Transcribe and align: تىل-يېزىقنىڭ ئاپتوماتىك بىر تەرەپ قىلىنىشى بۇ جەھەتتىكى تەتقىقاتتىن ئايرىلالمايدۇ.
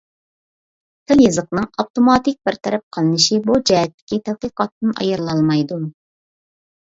تىل-يېزىقنىڭ 1.09 1.67
ئاپتوماتىك 1.83 2.37
بىر 2.49 2.57
تەرەپ 2.67 2.85
قىلىنىشى 2.97 3.37
بۇ 3.51 3.59
جەھەتتىكى 3.73 4.19
تەتقىقاتتىن 4.31 4.97
ئايرىلالمايدۇ. 5.05 5.81